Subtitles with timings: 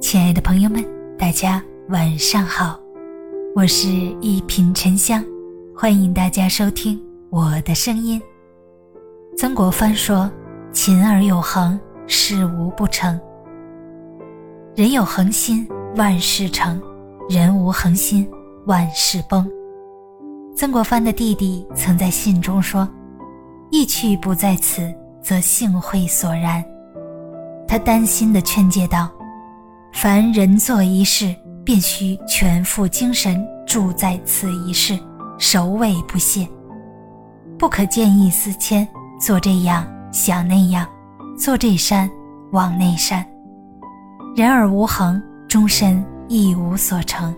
[0.00, 0.84] 亲爱的朋友们，
[1.18, 2.78] 大家晚上好，
[3.54, 3.88] 我是
[4.20, 5.24] 一品沉香，
[5.76, 6.98] 欢迎大家收听
[7.30, 8.20] 我的声音。
[9.36, 10.30] 曾国藩说
[10.72, 13.20] ：“勤而有恒，事无不成。
[14.76, 16.78] 人有恒心，万事成；
[17.28, 18.26] 人无恒心，
[18.66, 19.50] 万事崩。”
[20.54, 22.88] 曾国藩的弟弟曾在信中说
[23.70, 26.64] ：“意去不在此，则幸会所然。”
[27.66, 29.10] 他担心地劝诫道
[30.00, 31.34] ：“凡人做一事，
[31.64, 34.96] 便须全副精神注在此一事，
[35.40, 36.48] 首尾不懈，
[37.58, 38.86] 不可见异思迁。”
[39.20, 40.86] 做这样想那样，
[41.36, 42.08] 做这山
[42.52, 43.26] 往那山。
[44.36, 47.34] 人而无恒，终身亦无所成。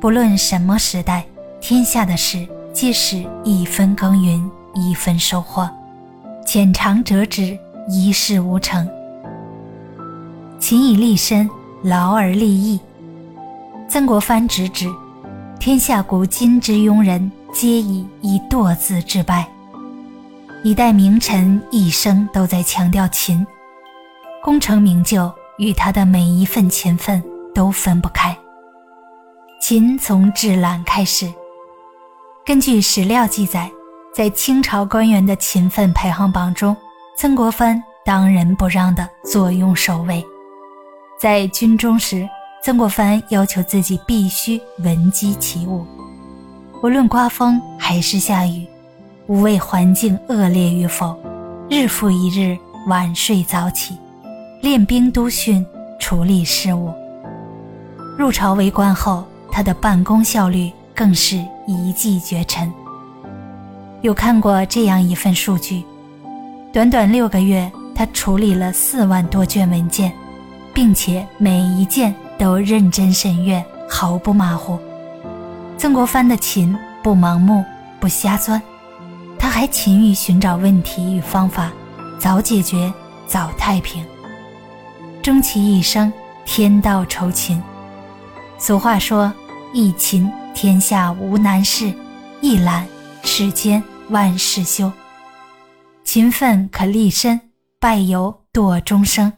[0.00, 1.22] 不论什么时代，
[1.60, 5.68] 天下的事皆是一分耕耘一分收获，
[6.46, 7.58] 浅尝辄止，
[7.90, 8.88] 一事无成。
[10.62, 11.50] 勤以立身，
[11.82, 12.78] 劳而立义。
[13.88, 14.88] 曾国藩直指，
[15.58, 19.44] 天下古今之庸人，皆以一惰字致败。
[20.62, 23.44] 一代名臣一生都在强调勤，
[24.40, 25.28] 功成名就
[25.58, 27.20] 与他的每一份勤奋
[27.52, 28.34] 都分不开。
[29.60, 31.28] 勤从治懒开始。
[32.46, 33.68] 根据史料记载，
[34.14, 36.76] 在清朝官员的勤奋排行榜中，
[37.18, 40.24] 曾国藩当仁不让地坐拥首位。
[41.22, 42.28] 在军中时，
[42.60, 45.86] 曾国藩要求自己必须闻鸡起舞，
[46.82, 48.66] 无论刮风还是下雨。
[49.28, 51.16] 无畏环境恶劣与否，
[51.70, 53.96] 日复一日晚睡早起，
[54.62, 55.64] 练兵督训，
[56.00, 56.92] 处理事务。
[58.18, 61.36] 入朝为官后，他的办公效率更是
[61.68, 62.68] 一骑绝尘。
[64.00, 65.84] 有看过这样一份数据：
[66.72, 70.12] 短短六个月，他处理了四万多卷文件，
[70.74, 74.78] 并且每一件都认真审阅，毫不马虎。
[75.76, 77.64] 曾国藩的勤不盲目，
[78.00, 78.60] 不瞎钻。
[79.38, 81.72] 他还勤于寻找问题与方法，
[82.18, 82.92] 早解决
[83.26, 84.04] 早太平。
[85.22, 86.12] 终其一生，
[86.44, 87.60] 天道酬勤。
[88.58, 89.32] 俗话说
[89.74, 91.92] ：“一勤天下无难事，
[92.40, 92.86] 一懒
[93.24, 94.90] 世间万事休。”
[96.04, 97.40] 勤奋可立身，
[97.80, 99.32] 败有惰终生。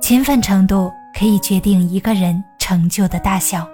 [0.00, 3.68] 勤奋程度可以决定一个人成就的大小。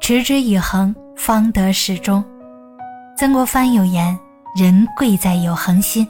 [0.00, 2.24] 持之以恒，方得始终。
[3.16, 4.18] 曾国藩有言。
[4.56, 6.08] 人贵在有恒心。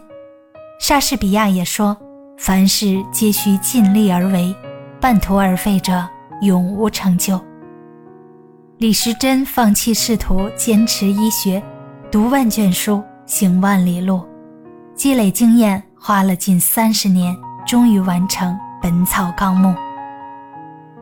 [0.81, 1.95] 莎士比亚也说
[2.39, 4.55] ：“凡事皆需尽力而为，
[5.01, 6.09] 半途而废者
[6.41, 7.39] 永无成就。”
[8.79, 11.63] 李时珍放弃仕途，坚持医学，
[12.11, 14.25] 读万卷书，行万里路，
[14.95, 19.69] 积累经验，花了近三十年，终于完成《本草纲目》。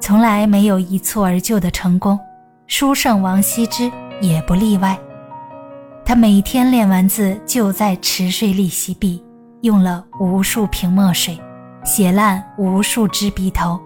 [0.01, 2.19] 从来没有一蹴而就的成功，
[2.67, 4.97] 书圣王羲之也不例外。
[6.05, 9.25] 他每天练完字就在池水里洗笔，
[9.63, 11.37] 用了无数瓶墨水，
[11.85, 13.81] 写烂无数支笔头，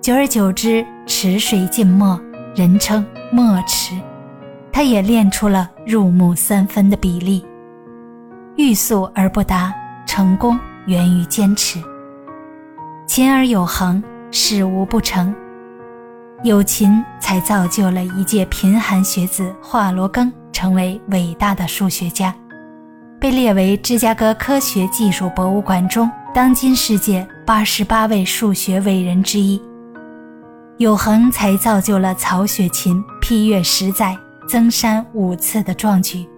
[0.00, 2.18] 久而久之，池水浸墨，
[2.54, 3.94] 人称墨池。
[4.72, 7.44] 他也练出了入木三分的比例。
[8.56, 9.72] 欲速而不达，
[10.06, 11.78] 成功源于坚持。
[13.14, 14.02] 勤而有恒，
[14.32, 15.32] 事无不成。
[16.42, 20.28] 有勤才造就了一介贫寒学子华罗庚。
[20.50, 22.34] 成为伟大的数学家，
[23.20, 29.62] 被列为芝加哥科学技术博物馆中当今世界八十八位数学伟人之一。
[30.78, 36.28] 有恒才造就了曹雪芹批阅十载、增删五次的壮举，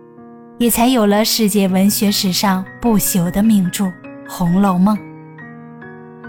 [0.59, 3.85] 也才有了世界文学史上不朽的名著
[4.29, 4.95] 《红楼梦》。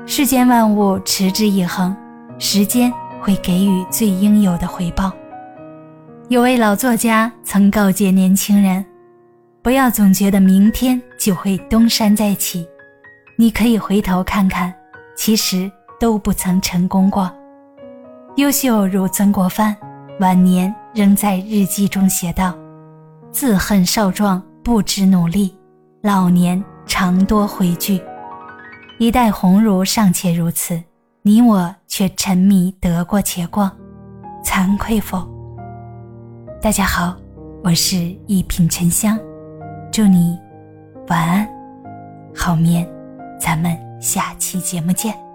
[0.10, 1.94] 世间万物持之以恒，
[2.40, 5.12] 时间会给予最应有的回报。
[6.30, 8.84] 有位老作家曾告诫年轻人
[9.62, 12.66] ：“不要总觉得明天就会东山再起，
[13.36, 14.74] 你可以回头看看，
[15.18, 15.70] 其实
[16.00, 17.30] 都不曾成功过。”
[18.38, 19.76] 优秀如曾国藩，
[20.22, 22.58] 晚年仍在日记中写道
[23.30, 25.54] ：“自恨少壮不知努力，
[26.02, 28.02] 老年常多回惧。
[29.00, 30.82] 一代鸿儒尚且如此，
[31.22, 33.72] 你我却沉迷得过且过，
[34.44, 35.20] 惭愧否？”
[36.60, 37.16] 大家好，
[37.64, 37.96] 我是
[38.26, 39.16] 一品沉香，
[39.92, 40.36] 祝你
[41.10, 41.48] 晚安，
[42.36, 42.90] 好眠，
[43.40, 45.27] 咱们下期节目见。